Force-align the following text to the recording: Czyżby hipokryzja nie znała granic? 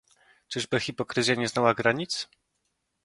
Czyżby 0.47 0.79
hipokryzja 0.79 1.35
nie 1.35 1.47
znała 1.47 1.73
granic? 1.73 2.29